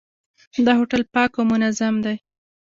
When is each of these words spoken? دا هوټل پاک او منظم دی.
دا 0.65 0.71
هوټل 0.79 1.01
پاک 1.13 1.31
او 1.37 1.43
منظم 1.51 1.95
دی. 2.05 2.15